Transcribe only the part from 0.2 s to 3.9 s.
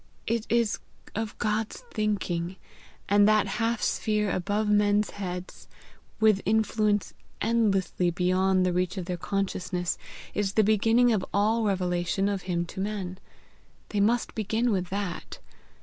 It is of God's thinking; and that half